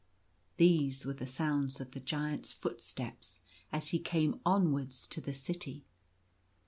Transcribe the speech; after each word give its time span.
These 0.57 1.05
were 1.05 1.13
the 1.13 1.27
sounds 1.27 1.79
of 1.79 1.91
the 1.91 1.99
Giant's 1.99 2.51
footsteps, 2.51 3.39
as 3.71 3.89
he 3.89 3.99
came 3.99 4.41
onwards 4.43 5.05
to 5.09 5.21
the 5.21 5.31
city. 5.31 5.85